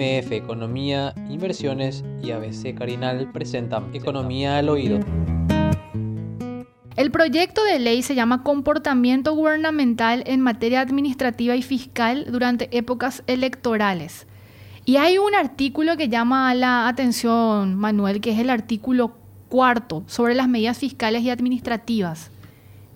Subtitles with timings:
[0.00, 4.98] MF Economía, Inversiones y ABC Carinal presentan Economía al Oído.
[6.96, 13.22] El proyecto de ley se llama Comportamiento Gubernamental en materia administrativa y fiscal durante épocas
[13.26, 14.26] electorales.
[14.86, 19.16] Y hay un artículo que llama la atención, Manuel, que es el artículo
[19.50, 22.30] cuarto sobre las medidas fiscales y administrativas.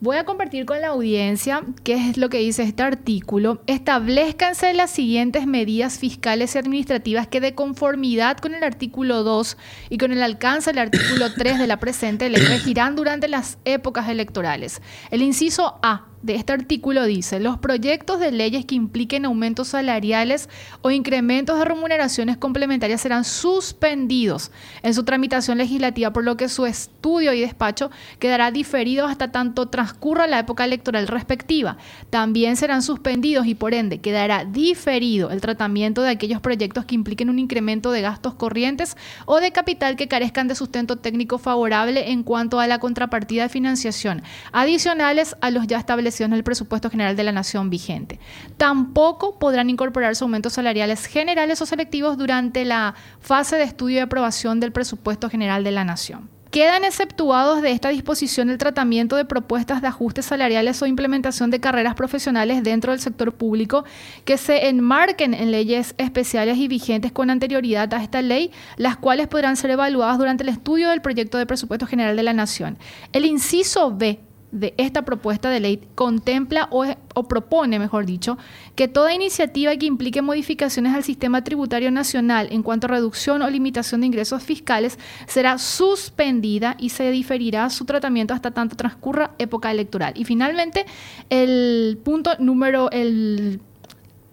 [0.04, 3.62] Voy a compartir con la audiencia qué es lo que dice este artículo.
[3.66, 9.56] Establezcanse las siguientes medidas fiscales y administrativas que de conformidad con el artículo 2
[9.88, 14.10] y con el alcance del artículo 3 de la presente ley regirán durante las épocas
[14.10, 14.82] electorales.
[15.10, 20.48] El inciso A de este artículo dice, los proyectos de leyes que impliquen aumentos salariales
[20.80, 24.50] o incrementos de remuneraciones complementarias serán suspendidos
[24.82, 29.68] en su tramitación legislativa, por lo que su estudio y despacho quedará diferido hasta tanto
[29.68, 31.76] transcurra la época electoral respectiva.
[32.08, 37.28] También serán suspendidos y por ende quedará diferido el tratamiento de aquellos proyectos que impliquen
[37.28, 42.22] un incremento de gastos corrientes o de capital que carezcan de sustento técnico favorable en
[42.22, 47.16] cuanto a la contrapartida de financiación, adicionales a los ya establecidos en el presupuesto general
[47.16, 48.20] de la nación vigente.
[48.56, 54.60] Tampoco podrán incorporarse aumentos salariales generales o selectivos durante la fase de estudio y aprobación
[54.60, 56.28] del presupuesto general de la nación.
[56.54, 61.58] Quedan exceptuados de esta disposición el tratamiento de propuestas de ajustes salariales o implementación de
[61.58, 63.84] carreras profesionales dentro del sector público
[64.24, 69.26] que se enmarquen en leyes especiales y vigentes con anterioridad a esta ley, las cuales
[69.26, 72.78] podrán ser evaluadas durante el estudio del proyecto de presupuesto general de la Nación.
[73.12, 74.20] El inciso B
[74.54, 76.86] de esta propuesta de ley contempla o,
[77.28, 78.38] propone, mejor dicho,
[78.76, 83.50] que toda iniciativa que implique modificaciones al sistema tributario nacional en cuanto a reducción o
[83.50, 89.70] limitación de ingresos fiscales será suspendida y se diferirá su tratamiento hasta tanto transcurra época
[89.72, 90.14] electoral.
[90.16, 90.86] Y finalmente,
[91.30, 93.60] el punto número, el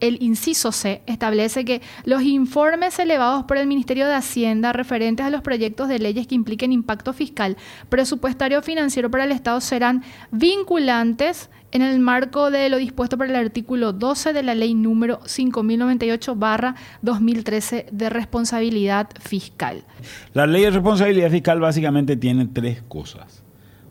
[0.02, 5.30] el inciso C establece que los informes elevados por el Ministerio de Hacienda referentes a
[5.30, 7.56] los proyectos de leyes que impliquen impacto fiscal,
[7.88, 13.28] presupuestario o financiero para el Estado serán vinculantes en el marco de lo dispuesto por
[13.28, 19.86] el artículo 12 de la ley número 5098-2013 de responsabilidad fiscal.
[20.34, 23.44] La ley de responsabilidad fiscal básicamente tiene tres cosas.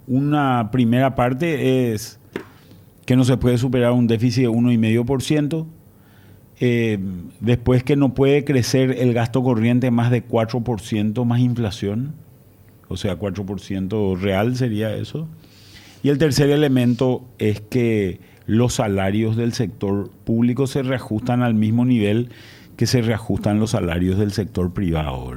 [0.07, 2.19] Una primera parte es
[3.07, 5.67] que no se puede superar un déficit de 1,5%.
[6.63, 6.99] Eh,
[7.41, 12.15] después que no puede crecer el gasto corriente más de 4% más inflación,
[12.89, 15.27] o sea, 4% real sería eso.
[16.03, 21.85] Y el tercer elemento es que los salarios del sector público se reajustan al mismo
[21.85, 22.29] nivel
[22.77, 25.33] que se reajustan los salarios del sector privado.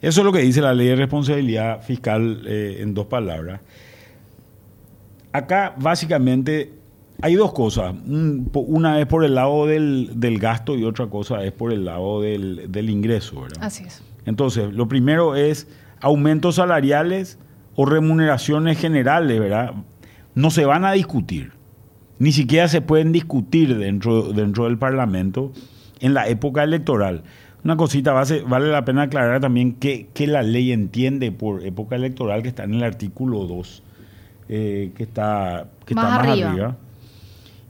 [0.00, 3.60] Eso es lo que dice la ley de responsabilidad fiscal eh, en dos palabras.
[5.32, 6.79] Acá básicamente
[7.22, 7.94] hay dos cosas.
[8.06, 12.90] Una es por el lado del, gasto y otra cosa es por el lado del,
[12.90, 13.58] ingreso, ¿verdad?
[13.62, 14.02] Así es.
[14.26, 15.68] Entonces, lo primero es
[16.00, 17.38] aumentos salariales
[17.74, 19.74] o remuneraciones generales, ¿verdad?
[20.34, 21.52] No se van a discutir.
[22.18, 25.52] Ni siquiera se pueden discutir dentro, dentro del Parlamento
[26.00, 27.22] en la época electoral.
[27.64, 32.48] Una cosita, vale la pena aclarar también que, la ley entiende por época electoral que
[32.48, 33.82] está en el artículo 2,
[34.48, 36.76] eh, que está, que más, está más arriba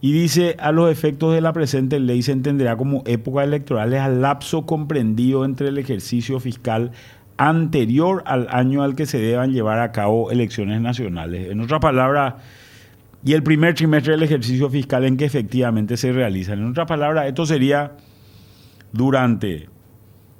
[0.01, 4.23] y dice, a los efectos de la presente ley se entenderá como época electorales al
[4.23, 6.93] lapso comprendido entre el ejercicio fiscal
[7.37, 11.51] anterior al año al que se deban llevar a cabo elecciones nacionales.
[11.51, 12.35] En otras palabras,
[13.25, 16.61] y el primer trimestre del ejercicio fiscal en que efectivamente se realizan.
[16.61, 17.93] En otras palabras, esto sería
[18.93, 19.69] durante,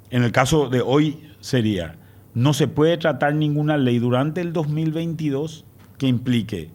[0.09, 1.97] en el caso de hoy sería,
[2.33, 5.65] no se puede tratar ninguna ley durante el 2022
[5.97, 6.69] que implique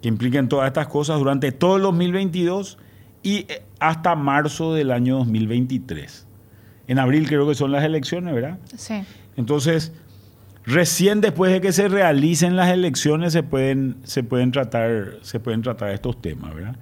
[0.00, 2.78] que impliquen todas estas cosas durante todo el 2022
[3.22, 6.26] y eh, hasta marzo del año 2023.
[6.86, 8.58] En abril creo que son las elecciones, ¿verdad?
[8.76, 9.02] Sí.
[9.36, 9.92] Entonces,
[10.64, 15.62] recién después de que se realicen las elecciones se pueden, se pueden, tratar, se pueden
[15.62, 16.76] tratar estos temas, ¿verdad?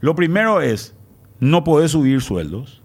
[0.00, 0.94] Lo primero es,
[1.40, 2.80] no poder subir sueldos.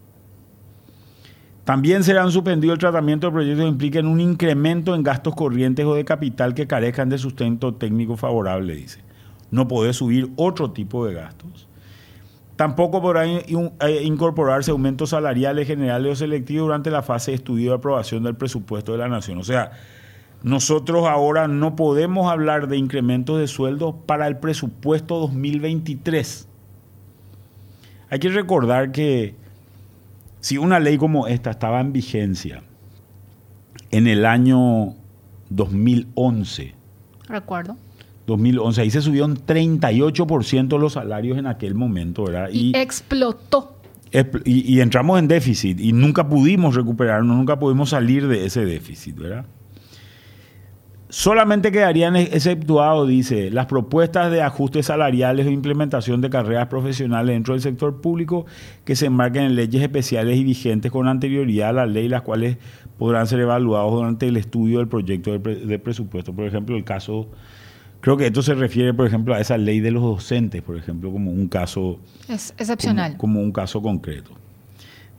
[1.63, 5.95] También serán suspendido el tratamiento de proyectos que impliquen un incremento en gastos corrientes o
[5.95, 9.06] de capital que carezcan de sustento técnico favorable, dice
[9.51, 11.67] no puede subir otro tipo de gastos.
[12.55, 13.43] Tampoco podrá eh,
[14.03, 18.93] incorporarse aumentos salariales generales o selectivos durante la fase de estudio y aprobación del presupuesto
[18.93, 19.37] de la Nación.
[19.37, 19.71] O sea,
[20.41, 26.47] nosotros ahora no podemos hablar de incrementos de sueldos para el presupuesto 2023.
[28.09, 29.35] Hay que recordar que
[30.39, 32.63] si una ley como esta estaba en vigencia
[33.91, 34.95] en el año
[35.49, 36.73] 2011,
[37.27, 37.77] recuerdo
[38.27, 38.81] 2011.
[38.81, 42.49] Ahí se subieron 38% los salarios en aquel momento, ¿verdad?
[42.51, 43.79] Y, explotó.
[44.45, 49.17] y, y entramos en déficit y nunca pudimos recuperarnos, nunca pudimos salir de ese déficit,
[49.17, 49.45] ¿verdad?
[51.09, 57.53] Solamente quedarían exceptuados, dice, las propuestas de ajustes salariales o implementación de carreras profesionales dentro
[57.53, 58.45] del sector público
[58.83, 62.57] que se enmarquen en leyes especiales y vigentes con anterioridad a la ley, las cuales
[62.97, 66.33] podrán ser evaluados durante el estudio del proyecto de, presupuesto.
[66.33, 67.29] Por ejemplo, el caso,
[68.07, 71.11] creo que esto se refiere, por ejemplo, a esa ley de los docentes, por ejemplo,
[71.11, 71.99] como un caso...
[72.29, 73.17] Es excepcional.
[73.17, 74.31] como, como un caso concreto.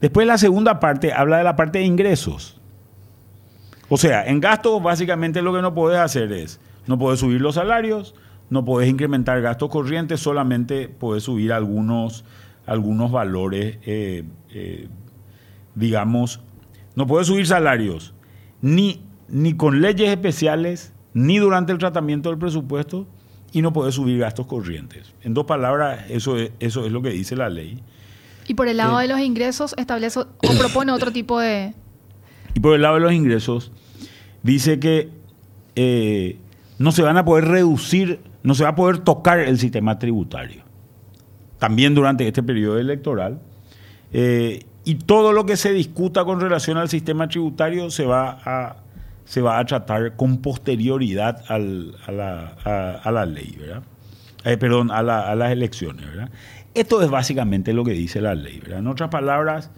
[0.01, 2.59] Después la segunda parte habla de la parte de ingresos.
[3.89, 7.53] O sea, en gastos básicamente lo que no puedes hacer es, no puedes subir los
[7.53, 8.15] salarios,
[8.49, 12.25] no puedes incrementar gastos corrientes, solamente puedes subir algunos,
[12.65, 14.87] algunos valores, eh, eh,
[15.75, 16.39] digamos,
[16.95, 18.15] no puedes subir salarios
[18.63, 23.07] ni, ni con leyes especiales, ni durante el tratamiento del presupuesto,
[23.51, 25.13] y no puedes subir gastos corrientes.
[25.23, 27.81] En dos palabras, eso es, eso es lo que dice la ley.
[28.47, 30.27] Y por el lado eh, de los ingresos, establece o
[30.59, 31.73] propone otro tipo de...
[32.53, 33.71] Y por el lado de los ingresos,
[34.43, 35.09] dice que
[35.75, 36.37] eh,
[36.77, 40.63] no se van a poder reducir, no se va a poder tocar el sistema tributario.
[41.57, 43.39] También durante este periodo electoral.
[44.13, 48.77] Eh, y todo lo que se discuta con relación al sistema tributario se va a,
[49.29, 53.83] se va a tratar con posterioridad a, la, ley, ¿verdad?
[54.43, 56.31] Eh, perdón, a, las elecciones, ¿verdad?
[56.73, 58.79] Esto es básicamente lo que dice la ley, ¿verdad?
[58.79, 59.69] En otras palabras,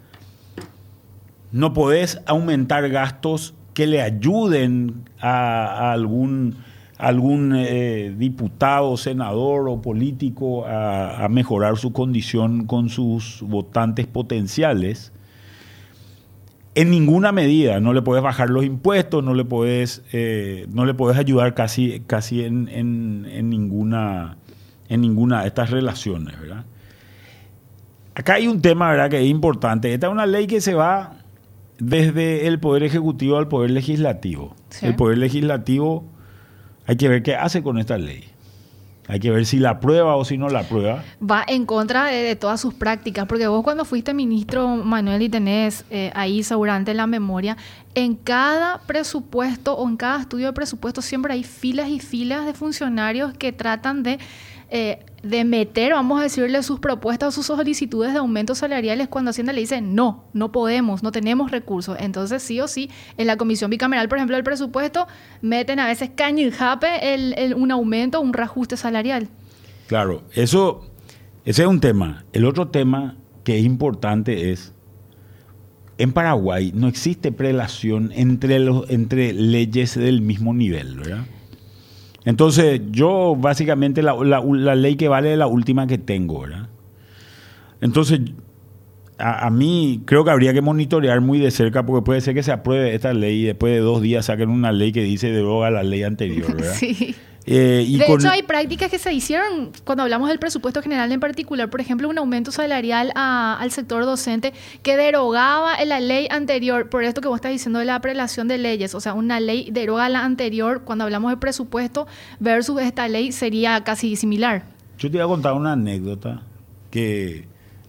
[1.52, 6.56] no podés aumentar gastos que le ayuden a, algún,
[6.98, 15.12] algún eh, diputado, senador o político a, mejorar su condición con sus votantes potenciales.
[16.74, 20.94] En ninguna medida, no le puedes bajar los impuestos, no le puedes, eh, no le
[20.94, 24.38] puedes ayudar casi, casi en, en, ninguna,
[24.88, 26.40] en ninguna de estas relaciones.
[26.40, 26.64] ¿verdad?
[28.16, 29.10] Acá hay un tema ¿verdad?
[29.10, 29.94] que es importante.
[29.94, 31.18] Esta es una ley que se va
[31.78, 34.56] desde el Poder Ejecutivo al Poder Legislativo.
[34.82, 36.06] El Poder Legislativo
[36.86, 38.31] hay que ver qué hace con esta ley.
[39.08, 41.04] Hay que ver si la aprueba o si no la aprueba.
[41.22, 45.86] Va en contra de, todas sus prácticas, porque vos cuando fuiste ministro, Manuel, y tenés
[45.90, 47.58] eh, ahí seguramente la memoria,
[47.96, 52.54] en cada presupuesto o en cada estudio de presupuesto siempre hay filas y filas de
[52.54, 54.20] funcionarios que tratan de
[54.74, 59.32] eh, de meter, vamos a decirle, sus propuestas o sus solicitudes de aumentos salariales cuando
[59.32, 61.98] Hacienda le dice no, no podemos, no tenemos recursos.
[62.00, 65.08] Entonces, sí o sí, en la comisión bicameral, por ejemplo, del presupuesto,
[65.42, 69.28] meten a veces caño y jape el, un aumento, un reajuste salarial.
[69.88, 70.88] Claro, eso,
[71.44, 72.24] ese es un tema.
[72.32, 74.74] El otro tema que es importante es,
[75.98, 81.26] en Paraguay no existe prelación entre, los, entre leyes del mismo nivel, ¿verdad?
[82.26, 86.70] Entonces, yo básicamente la, ley que vale es la última que tengo, ¿verdad?
[87.82, 88.22] Entonces,
[89.18, 92.52] a, mí creo que habría que monitorear muy de cerca porque puede ser que se
[92.52, 95.84] apruebe esta ley y después de dos días saquen una ley que dice deroga la
[95.84, 96.76] ley anterior, ¿verdad?
[96.80, 97.16] Sí.
[97.46, 101.70] Eh, de hecho, hay prácticas que se hicieron cuando hablamos del presupuesto general en particular.
[101.70, 104.54] Por ejemplo, un aumento salarial al sector docente
[104.84, 106.90] que derogaba la ley anterior.
[106.90, 108.94] Por esto que vos estás diciendo de la prelación de leyes.
[108.94, 110.84] O sea, una ley deroga la anterior.
[110.84, 112.08] Cuando hablamos de presupuesto
[112.40, 114.64] versus esta ley sería casi similar.
[115.00, 116.44] Yo te voy a contar una anécdota
[116.92, 117.48] que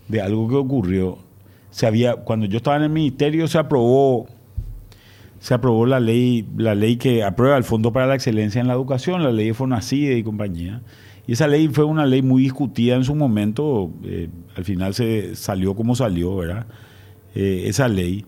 [0.09, 1.19] de algo que ocurrió.
[1.71, 4.27] Se había, cuando yo estaba en el ministerio se aprobó
[5.43, 8.75] se aprobó la ley, la ley que aprueba el Fondo para la Excelencia en la
[8.75, 10.83] Educación, la ley de Fonacide y compañía.
[11.27, 15.35] Y esa ley fue una ley muy discutida en su momento, eh, al final se
[15.35, 16.67] salió como salió, ¿verdad?
[17.35, 18.25] Eh, esa ley.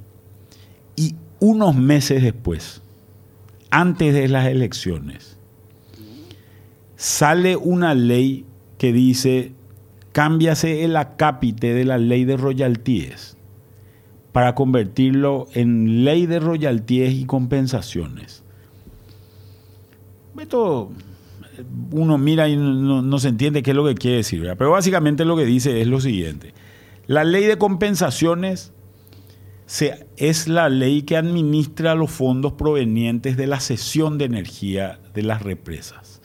[0.97, 2.83] Y unos meses después,
[3.71, 5.38] antes de las elecciones,
[6.97, 8.44] sale una ley
[8.76, 9.52] que dice,
[10.11, 13.37] cámbiase el acápite de la ley de royalties
[14.34, 18.42] para convertirlo en ley de royalties y compensaciones.
[20.36, 20.90] Esto
[21.92, 25.36] uno mira y no, se entiende qué es lo que quiere decir, pero básicamente lo
[25.36, 26.52] que dice es lo siguiente.
[27.06, 28.72] La ley de compensaciones
[30.16, 35.44] es la ley que administra los fondos provenientes de la cesión de energía de las
[35.44, 36.20] represas.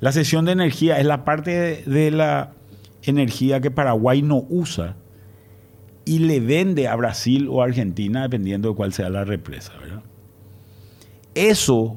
[0.00, 2.54] La cesión de energía es la parte de la
[3.04, 4.96] energía que Paraguay no usa
[6.10, 9.74] y le vende a Brasil o a Argentina, dependiendo de cuál sea la represa.
[11.36, 11.96] Eso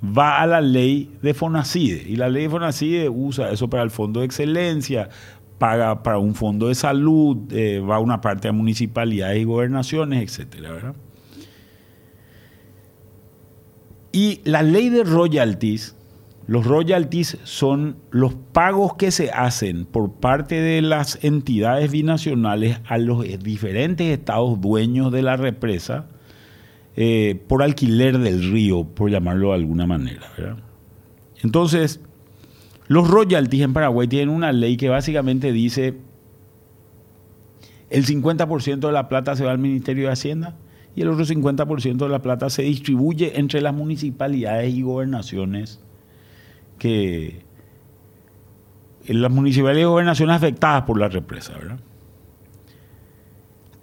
[0.00, 3.90] va a la ley de Fonacide y la ley de Fonacide usa eso para el
[3.90, 5.08] fondo de excelencia,
[5.58, 10.94] paga para un fondo de salud, eh, va una parte a municipalidades y gobernaciones, etc.
[14.12, 15.96] Y la ley de royalties
[16.46, 22.98] Los royalties son los pagos que se hacen por parte de las entidades binacionales a
[22.98, 26.06] los diferentes estados dueños de la represa
[26.96, 30.26] eh, por alquiler del río, por llamarlo de alguna manera.
[31.42, 32.00] Entonces,
[32.88, 35.94] los royalties en Paraguay tienen una ley que básicamente dice
[37.88, 40.56] el 50% de la plata se va al Ministerio de Hacienda
[40.96, 45.80] y el otro 50% de la plata se distribuye entre las municipalidades y gobernaciones
[46.82, 47.44] que
[49.06, 51.78] las municipalidades y gobernaciones afectadas por la represa, ¿verdad?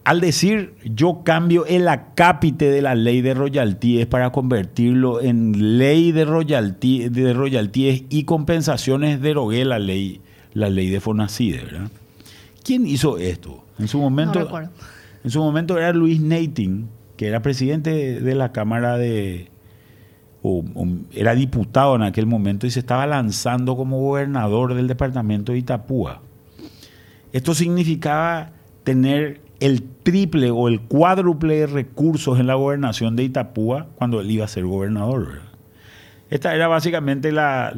[0.04, 6.12] Al decir yo cambio el acápite de la ley de royalties para convertirlo en ley
[6.12, 10.20] de royalties, de royalties y compensaciones, derogué la ley,
[10.54, 11.92] la ley de Fonacide, ¿verdad?
[12.66, 13.64] ¿Quién hizo esto?
[13.78, 14.50] En su momento,
[15.24, 19.52] en su momento era Luis Nating, que era presidente de la Cámara de,
[21.14, 26.22] era diputado en aquel momento y se estaba lanzando como gobernador del departamento de Itapúa.
[27.34, 28.52] Esto significaba
[28.84, 34.32] tener el triple o el cuádruple de recursos en la gobernación de Itapúa cuando él
[34.32, 35.42] iba a ser gobernador.
[36.30, 37.74] Esta era básicamente la,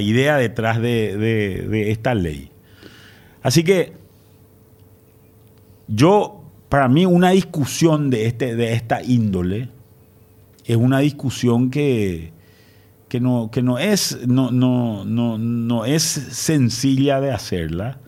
[0.00, 2.50] idea detrás de, de, esta ley.
[3.42, 3.92] Así que
[5.86, 9.68] yo, para mí, una discusión de, este, de esta índole,
[10.68, 12.30] es una discusión que,
[13.08, 17.98] que, no, que no, es, no, no, no, no es sencilla de hacerla.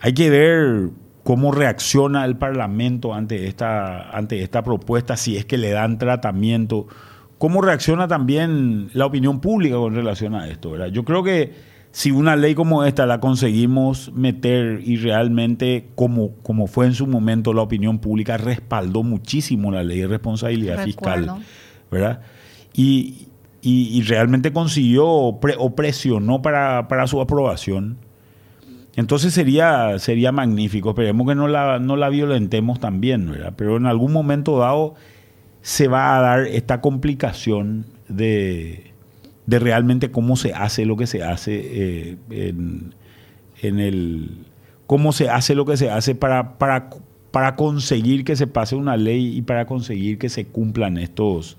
[0.00, 0.90] Hay que ver
[1.22, 6.88] cómo reacciona el Parlamento ante esta, ante esta propuesta, si es que le dan tratamiento,
[7.38, 10.72] cómo reacciona también la opinión pública con relación a esto.
[10.72, 10.88] ¿verdad?
[10.88, 11.52] Yo creo que
[11.92, 17.06] si una ley como esta la conseguimos meter y realmente, como, como fue en su
[17.06, 21.42] momento la opinión pública, respaldó muchísimo la ley de responsabilidad fiscal,
[21.90, 22.20] ¿verdad?
[22.72, 23.26] Y,
[24.06, 27.98] realmente consiguió o presionó para, su aprobación.
[28.96, 30.90] Entonces sería, sería magnífico.
[30.90, 33.54] Esperemos que no la, no la violentemos también, ¿verdad?
[33.56, 34.94] Pero en algún momento dado
[35.62, 38.90] se va a dar esta complicación de
[39.50, 44.46] de realmente cómo se hace lo que se hace eh, en, el
[44.86, 46.90] cómo se hace lo que se hace para, para,
[47.30, 51.56] para conseguir que se pase una ley y para conseguir que se cumplan estos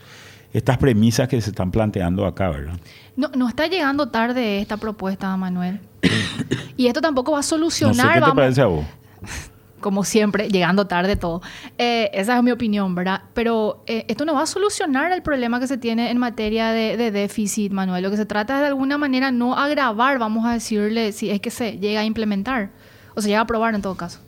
[0.53, 2.77] estas premisas que se están planteando acá, ¿verdad?
[3.15, 5.79] No, no está llegando tarde esta propuesta, Manuel.
[6.77, 8.19] y esto tampoco va a solucionar.
[8.19, 8.85] ¿Qué te parece a vos?
[9.81, 11.41] como siempre, llegando tarde todo.
[11.77, 13.23] Eh, esa es mi opinión, ¿verdad?
[13.33, 17.11] Pero eh, esto no va a solucionar el problema que se tiene en materia de,
[17.11, 18.03] déficit, Manuel.
[18.03, 21.41] Lo que se trata es de alguna manera no agravar, vamos a decirle, si es
[21.41, 22.69] que se llega a implementar
[23.15, 24.19] o se llega a aprobar en todo caso.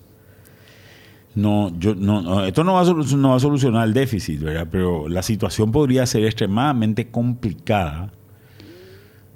[1.35, 4.67] No, yo, no, esto no va, a no va a solucionar el déficit, ¿verdad?
[4.71, 8.13] Pero la situación podría ser extremadamente complicada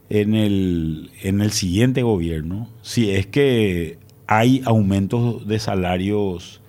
[0.10, 6.62] en el, en el siguiente gobierno si es que hay aumentos de salarios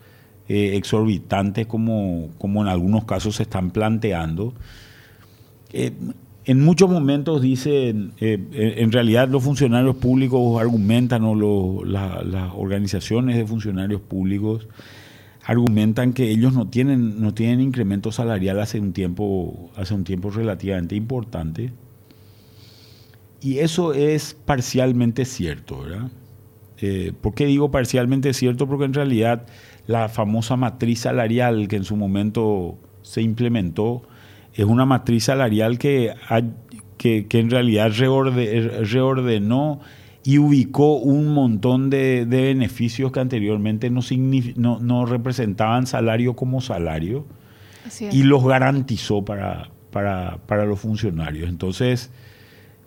[0.48, 4.54] eh, exorbitantes como, como en algunos casos se están planteando.
[5.72, 5.92] Eh,
[6.46, 8.38] en muchos momentos dicen, eh,
[8.78, 14.66] en realidad los funcionarios públicos argumentan, o las organizaciones de funcionarios públicos
[15.48, 20.28] argumentan que ellos no tienen, no tienen incremento salarial hace un tiempo, hace un tiempo
[20.30, 21.72] relativamente importante.
[23.40, 26.10] Y eso es parcialmente cierto, ¿verdad?
[26.82, 28.66] Eh, ¿Por qué digo parcialmente cierto?
[28.66, 29.46] Porque en realidad
[29.86, 34.02] la famosa matriz salarial que en su momento se implementó
[34.52, 36.12] es una matriz salarial que,
[36.98, 39.80] que, en realidad reordenó
[40.24, 44.00] y ubicó un montón de, beneficios que anteriormente no,
[44.80, 47.24] no, representaban salario como salario
[48.10, 51.48] y los garantizó para, para, para los funcionarios.
[51.48, 52.10] Entonces,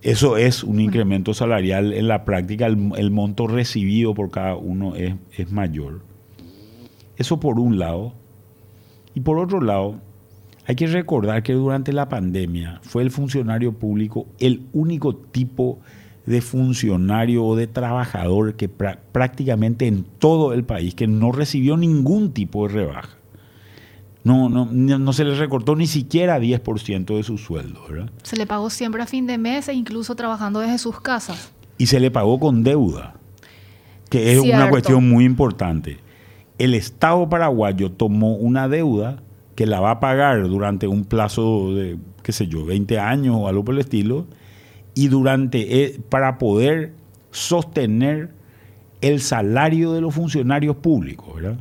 [0.01, 1.93] eso es un incremento salarial.
[1.93, 6.01] En la práctica el, monto recibido por cada uno es, es, mayor.
[7.17, 8.13] Eso por un lado.
[9.13, 9.99] Y por otro lado,
[10.65, 16.00] hay que recordar que durante la pandemia fue el funcionario público el único tipo de
[16.41, 22.67] funcionario o de trabajador que prácticamente en todo el país que no recibió ningún tipo
[22.67, 23.17] de rebaja.
[24.23, 28.11] No, no, no se le recortó ni siquiera 10% de su sueldo, ¿verdad?
[28.21, 31.51] Se le pagó siempre a fin de mes e incluso trabajando desde sus casas.
[31.79, 33.15] Y se le pagó con deuda,
[34.09, 35.97] que es una cuestión muy importante.
[36.59, 39.23] El Estado paraguayo tomó una deuda
[39.55, 43.47] que la va a pagar durante un plazo de, qué sé yo, 20 años o
[43.47, 44.27] algo por el estilo,
[44.93, 46.91] y durante, eh, para poder
[47.31, 48.29] sostener
[49.01, 51.57] el salario de los funcionarios públicos, ¿verdad?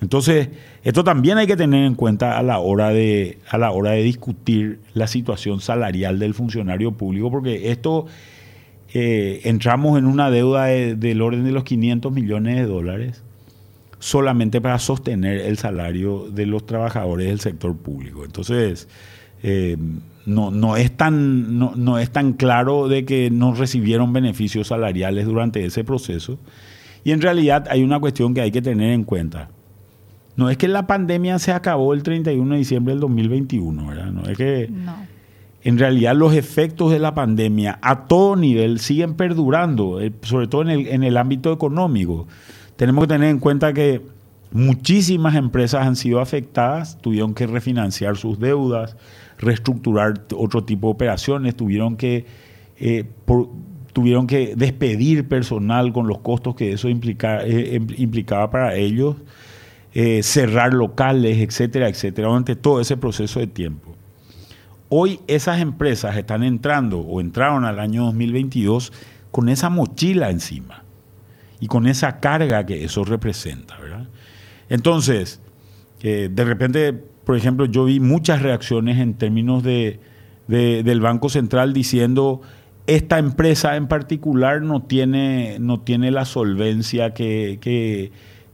[0.00, 0.48] Entonces,
[0.82, 4.02] esto también hay que tener en cuenta a la hora de, a la hora de
[4.02, 8.06] discutir la situación salarial del funcionario público, porque esto
[8.92, 13.22] eh, entramos en una deuda del orden de los 500 millones de dólares
[13.98, 18.26] solamente para sostener el salario de los trabajadores del sector público.
[18.26, 18.86] Entonces,
[19.42, 19.78] eh,
[20.26, 25.26] no, no, es tan, no, no, es tan claro de que no recibieron beneficios salariales
[25.26, 26.38] durante ese proceso.
[27.04, 29.50] Y en realidad hay una cuestión que hay que tener en cuenta.
[30.36, 34.10] No es que la pandemia se acabó el 31 de diciembre del 2021, ¿verdad?
[34.10, 34.70] No es que...
[35.62, 40.60] En realidad los efectos de la pandemia a todo nivel siguen perdurando, eh, sobre todo
[40.60, 42.28] en el, en el ámbito económico.
[42.76, 44.02] Tenemos que tener en cuenta que
[44.52, 48.94] muchísimas empresas han sido afectadas, tuvieron que refinanciar sus deudas,
[49.44, 52.26] reestructurar otro tipo de operaciones, tuvieron que,
[52.78, 53.04] eh,
[53.92, 59.16] tuvieron que despedir personal con los costos que eso eh, implicaba para ellos.
[59.92, 63.94] Eh, cerrar locales, etcétera, etcétera, durante todo ese proceso de tiempo.
[64.88, 68.92] Hoy esas empresas están entrando o entraron al año 2022
[69.30, 70.82] con esa mochila encima
[71.60, 73.78] y con esa carga que eso representa.
[73.78, 74.08] ¿verdad?
[74.68, 75.40] Entonces,
[76.00, 80.00] de repente, por ejemplo, yo vi muchas reacciones en términos de,
[80.48, 82.42] del Banco Central diciendo
[82.86, 87.58] esta empresa en particular no tiene, no tiene la solvencia que,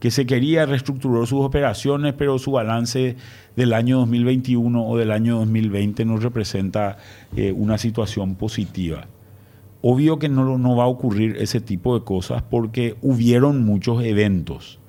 [0.01, 3.17] que se quería reestructurar sus operaciones, pero su balance
[3.55, 6.97] del año 2021 o del año 2020 no representa
[7.37, 9.07] eh, una situación positiva.
[9.83, 14.80] Obvio que no, no va a ocurrir ese tipo de cosas porque hubieron muchos eventos.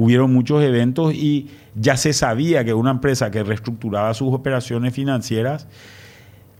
[0.00, 5.66] Hubieron muchos eventos y ya se sabía que una empresa que reestructuraba sus operaciones financieras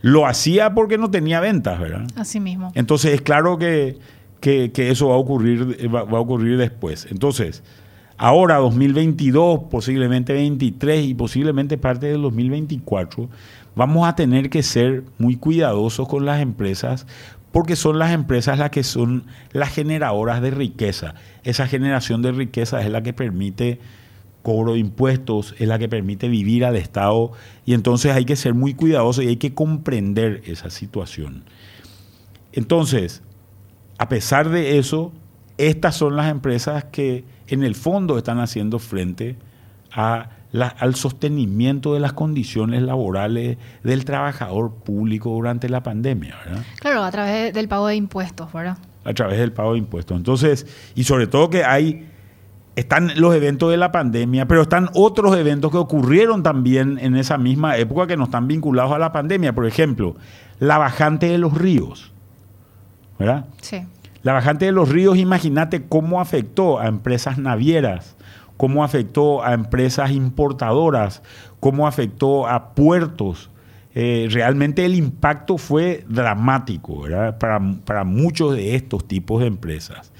[0.02, 2.04] lo hacía porque no tenía ventas, ¿verdad?
[2.16, 2.72] Así mismo.
[2.74, 4.00] Entonces es claro que,
[4.40, 7.06] que, eso va a ocurrir, va, va a ocurrir después.
[7.12, 7.62] Entonces,
[8.16, 13.28] ahora 2022, posiblemente 23 y posiblemente parte del 2024,
[13.76, 17.06] vamos a tener que ser muy cuidadosos con las empresas
[17.52, 21.14] porque son las empresas las que son las generadoras de riqueza.
[21.44, 23.80] Esa generación de riqueza es la que permite
[24.42, 27.32] cobro de impuestos, es la que permite vivir al Estado
[27.66, 31.44] y entonces hay que ser muy cuidadosos y hay que comprender esa situación.
[32.52, 33.22] Entonces,
[33.98, 35.12] a pesar de eso,
[35.58, 39.36] estas son las empresas que en el fondo están haciendo frente
[39.92, 46.36] a al sostenimiento de las condiciones laborales del trabajador público durante la pandemia.
[46.44, 46.62] ¿verdad?
[46.80, 48.78] Claro, a través del pago de impuestos, ¿verdad?
[49.04, 50.16] A través del pago de impuestos.
[50.16, 52.08] Entonces, y sobre todo que hay,
[52.76, 57.36] están los eventos de la pandemia, pero están otros eventos que ocurrieron también en esa
[57.36, 59.52] misma época que no están vinculados a la pandemia.
[59.52, 60.16] Por ejemplo,
[60.60, 62.12] la bajante de los ríos.
[63.18, 63.46] ¿Verdad?
[63.60, 63.82] Sí.
[64.22, 68.16] La bajante de los ríos, imagínate cómo afectó a empresas navieras,
[68.58, 71.22] cómo afectó a empresas importadoras,
[71.60, 73.50] cómo afectó a puertos.
[73.94, 77.04] Eh, realmente el impacto fue dramático
[77.40, 80.12] para, para, muchos de estos tipos de empresas.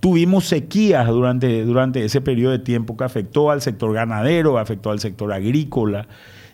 [0.00, 4.98] Tuvimos sequías durante, durante ese periodo de tiempo que afectó al sector ganadero, afectó al
[4.98, 6.08] sector agrícola,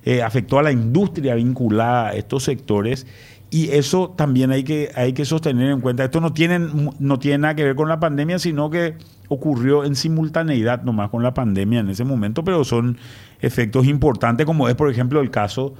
[0.04, 3.06] eh, afectó a la industria vinculada a estos sectores
[3.50, 6.04] y eso también hay que, hay que sostener en cuenta.
[6.04, 6.58] Esto no tiene,
[6.98, 8.96] no tiene nada que ver con la pandemia, sino que
[9.28, 12.98] ocurrió en simultaneidad nomás con la pandemia en ese momento, pero son
[13.40, 15.74] efectos importantes, como es, por ejemplo, el caso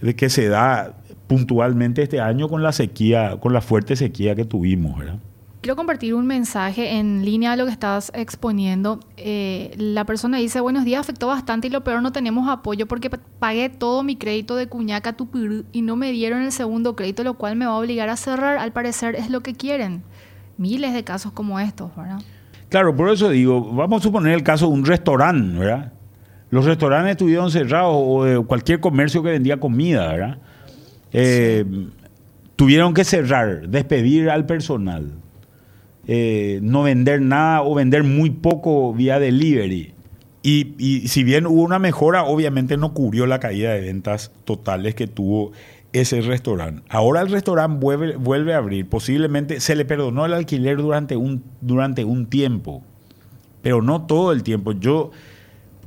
[0.00, 0.94] de que se da
[1.26, 5.02] puntualmente este año con la sequía, con la fuerte sequía que tuvimos.
[5.64, 9.00] Quiero compartir un mensaje en línea a lo que estás exponiendo.
[9.16, 13.08] Eh, la persona dice, buenos días, afectó bastante y lo peor no tenemos apoyo porque
[13.08, 17.38] pagué todo mi crédito de Cuñaca Tupirú y no me dieron el segundo crédito, lo
[17.38, 18.58] cual me va a obligar a cerrar.
[18.58, 20.02] Al parecer es lo que quieren.
[20.58, 22.20] Miles de casos como estos, ¿verdad?
[22.68, 25.94] Claro, por eso digo, vamos a suponer el caso de un restaurante, ¿verdad?
[26.50, 30.38] Los restaurantes estuvieron cerrados o de cualquier comercio que vendía comida, ¿verdad?
[31.10, 31.64] Eh,
[32.54, 35.23] tuvieron que cerrar, despedir al personal
[36.06, 39.92] eh, no vender nada o vender muy poco vía delivery.
[40.42, 44.94] Y, y, si bien hubo una mejora, obviamente no cubrió la caída de ventas totales
[44.94, 45.52] que tuvo
[45.94, 46.82] ese restaurante.
[46.90, 48.86] Ahora el restaurante vuelve, vuelve a abrir.
[48.86, 52.82] Posiblemente se le perdonó el alquiler durante un, durante un tiempo,
[53.62, 54.72] pero no todo el tiempo.
[54.72, 55.12] Yo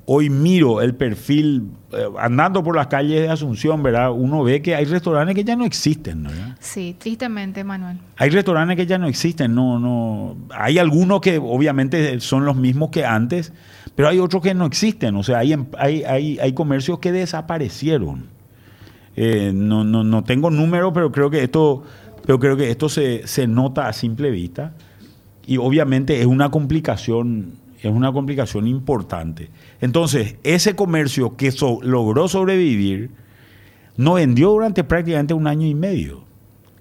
[0.09, 4.11] hoy miro el perfil, eh, andando por las calles de Asunción, ¿verdad?
[4.11, 6.55] Uno ve que hay restaurantes que ya no existen, ¿verdad?
[6.61, 7.97] Sí, tristemente, Manuel.
[8.15, 10.37] Hay restaurantes que ya no existen, no, no.
[10.51, 13.51] Hay algunos que obviamente son los mismos que antes,
[13.95, 15.13] pero hay otros que no existen.
[15.17, 18.27] O sea, hay, em, hay, hay, hay comercios que desaparecieron.
[19.17, 21.83] Eh, no, no, no tengo número, pero creo que esto,
[22.25, 24.71] pero creo que esto se, se nota a simple vista.
[25.45, 29.49] Y obviamente es una complicación es una complicación importante.
[29.81, 33.11] Entonces, ese comercio que logró sobrevivir
[33.97, 36.23] no vendió durante prácticamente un año y medio.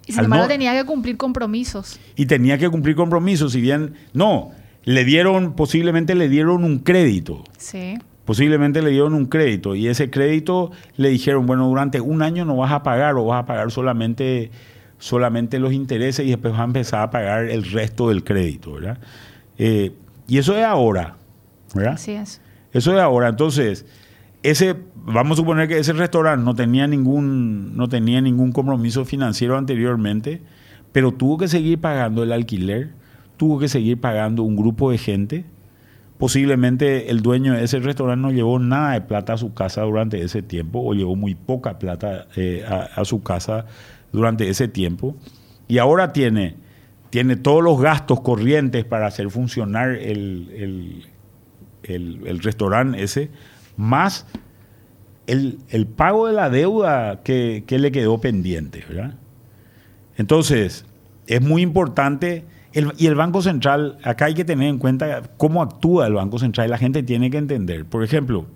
[0.07, 1.99] Y sin embargo tenía que cumplir compromisos.
[2.15, 4.53] Y tenía que cumplir compromisos, si bien no,
[4.85, 7.43] le dieron, posiblemente le dieron un crédito.
[7.59, 7.99] Sí.
[8.25, 12.57] Posiblemente le dieron un crédito y ese crédito le dijeron, bueno, durante un año no
[12.57, 14.51] vas a pagar o vas a pagar solamente,
[14.99, 18.99] solamente los intereses y después vas a empezar a pagar el resto del crédito, ¿verdad?
[19.59, 19.93] Eh,
[20.29, 21.17] y eso es ahora,
[21.75, 21.95] ¿verdad?
[21.95, 22.41] Así es.
[22.73, 23.29] Eso es ahora.
[23.29, 23.87] Entonces,
[24.43, 29.57] ese, vamos a suponer que ese restaurante no tenía ningún, no tenía ningún compromiso financiero
[29.57, 30.43] anteriormente,
[30.93, 32.91] pero tuvo que seguir pagando el alquiler,
[33.37, 35.45] tuvo que seguir pagando un grupo de gente.
[36.19, 40.23] Posiblemente el dueño de ese restaurante no llevó nada de plata a su casa durante
[40.23, 43.67] ese tiempo, o llevó muy poca plata eh, a, su casa
[44.13, 45.17] durante ese tiempo.
[45.69, 46.57] Y ahora tiene,
[47.11, 51.05] tiene todos los gastos corrientes para hacer funcionar el,
[51.83, 53.31] el, el restaurante ese
[53.77, 54.27] más
[55.27, 58.85] el, pago de la deuda que, le quedó pendiente.
[60.17, 60.85] Entonces,
[61.27, 62.45] es muy importante,
[62.97, 66.69] y el Banco Central, acá hay que tener en cuenta cómo actúa el Banco Central,
[66.69, 67.85] y la gente tiene que entender.
[67.85, 68.47] Por ejemplo,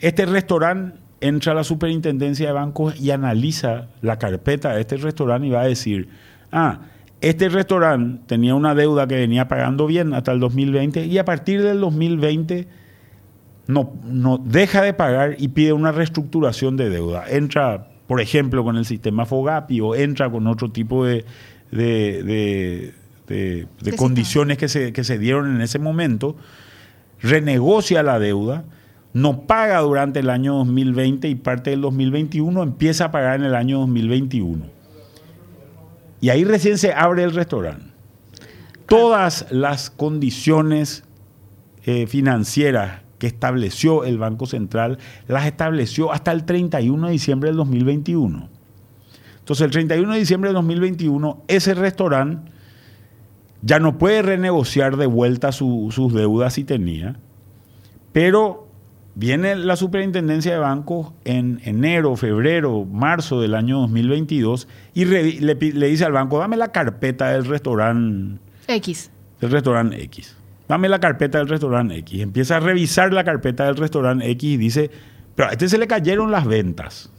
[0.00, 5.48] este restaurante entra a la superintendencia de bancos y analiza la carpeta de este restaurante
[5.48, 6.08] y va a decir,
[6.52, 6.82] ah,
[7.20, 11.62] este restaurante tenía una deuda que venía pagando bien hasta el 2020 y a partir
[11.62, 12.68] del 2020
[13.66, 17.24] no, no deja de pagar y pide una reestructuración de deuda.
[17.28, 21.24] Entra, por ejemplo, con el sistema Fogapi o entra con otro tipo de,
[21.70, 22.94] de,
[23.96, 26.36] condiciones que se, que se dieron en ese momento,
[27.20, 28.64] renegocia la deuda,
[29.12, 33.54] no paga durante el año 2020 y parte del 2021 empieza a pagar en el
[33.54, 34.77] año 2021.
[36.20, 37.86] Y ahí recién se abre el restaurante.
[38.86, 41.04] Todas las condiciones
[41.84, 47.56] eh, financieras que estableció el Banco Central, las estableció hasta el 31 de diciembre del
[47.56, 48.48] 2021.
[49.38, 52.50] Entonces, el 31 de diciembre del 2021, ese restaurante
[53.62, 57.16] ya no puede renegociar de vuelta sus deudas si tenía,
[58.12, 58.67] pero
[59.18, 65.88] viene la superintendencia de bancos en enero, febrero, marzo del año 2022 y le, le
[65.88, 69.10] dice al banco, dame la carpeta del restaurante X.
[69.40, 72.20] Del restaurante X dame la carpeta del restaurante X.
[72.20, 74.90] Empieza a revisar la carpeta del restaurante X y dice,
[75.34, 77.10] pero a este se le cayeron las ventas.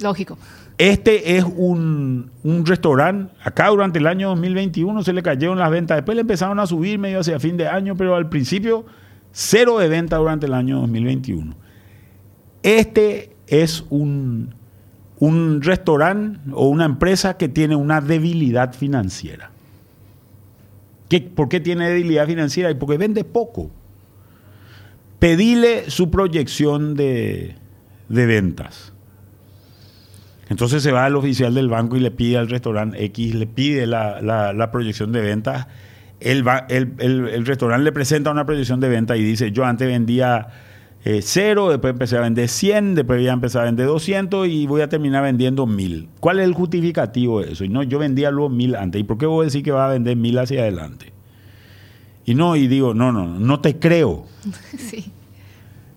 [0.00, 0.38] Lógico.
[0.78, 2.30] Este es un,
[2.64, 6.66] restaurante, acá durante el año 2021 se le cayeron las ventas, después le empezaron a
[6.66, 8.86] subir medio hacia fin de año, pero al principio
[9.32, 11.54] cero de venta durante el año 2021.
[12.62, 14.54] Este es un,
[15.18, 19.50] un restaurante o una empresa que tiene una debilidad financiera.
[21.34, 22.76] ¿Por qué tiene debilidad financiera?
[22.78, 23.70] Porque vende poco.
[25.18, 27.56] Pedile su proyección de,
[28.08, 28.92] ventas.
[30.48, 33.86] Entonces se va al oficial del banco y le pide al restaurante X, le pide
[33.86, 35.66] la, proyección de ventas.
[36.20, 36.46] El,
[36.98, 40.48] el, restaurante le presenta una proyección de venta y dice, yo antes vendía
[41.04, 44.66] eh, cero, después empecé a vender 100, después voy a empezar a vender 200 y
[44.66, 46.08] voy a terminar vendiendo 1000.
[46.20, 47.64] ¿Cuál es el justificativo de eso?
[47.64, 49.00] Y no, yo vendía luego 1000 antes.
[49.00, 51.12] ¿Y por qué vos decís que va a vender 1000 hacia adelante?
[52.26, 54.26] Y no, y digo, no, no, no te creo.
[54.78, 55.12] Sí.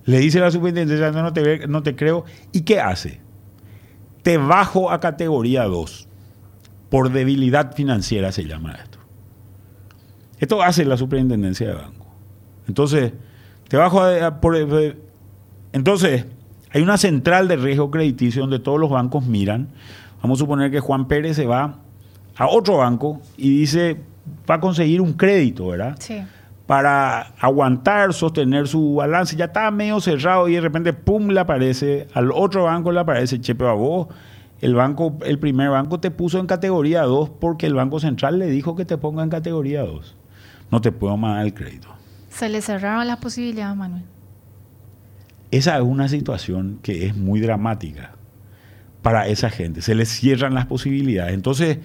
[0.06, 2.26] Le dice la superintendencia, no, no te, no te creo.
[2.52, 3.22] ¿Y qué hace?
[4.22, 6.08] Te bajo a categoría 2.
[6.90, 8.93] Por debilidad financiera se llama esto.
[10.44, 12.06] Esto hace la superintendencia de banco.
[12.68, 13.14] Entonces,
[13.70, 14.98] te bajo a, por, eh,
[15.72, 16.26] entonces,
[16.70, 19.70] hay una central de riesgo crediticio donde todos los bancos miran.
[20.22, 21.80] Vamos a suponer que Juan Pérez se va
[22.36, 24.02] a otro banco y dice,
[24.50, 25.96] va a conseguir un crédito, ¿verdad?
[26.00, 26.22] Sí.
[26.68, 29.38] Para aguantar, sostener su balance.
[29.38, 33.40] Ya está medio cerrado y de repente, pum, le aparece, al otro banco le aparece,
[33.40, 34.08] chepe a vos,
[34.60, 38.48] el banco, el primer banco te puso en categoría 2 porque el Banco Central le
[38.48, 40.18] dijo que te ponga en categoría 2.
[40.74, 41.88] No te puedo mandar el crédito.
[42.32, 44.02] Se le cerraron las posibilidades, Manuel.
[45.52, 48.16] Esa es una situación que es muy dramática
[49.04, 49.84] para esa gente.
[49.84, 51.36] Se les cierran las posibilidades.
[51.36, 51.78] Entonces,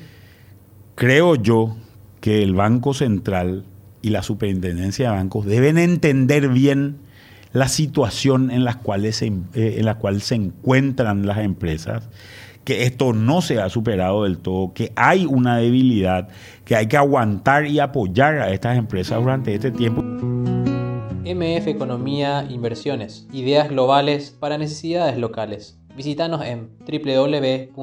[0.95, 1.77] creo yo
[2.23, 3.67] que el Banco Central
[4.01, 6.97] y la Superintendencia de Bancos deben entender bien
[7.53, 8.81] la situación en la
[9.13, 12.09] se, eh, en la cual se encuentran las empresas,
[12.69, 16.29] que esto no se ha superado del todo, que hay una debilidad,
[16.67, 20.03] que hay que aguantar y apoyar a estas empresas durante este tiempo.
[20.03, 25.79] MF Economía Inversiones, ideas globales para necesidades locales.
[25.97, 27.75] Visítanos en www.mf.com.py.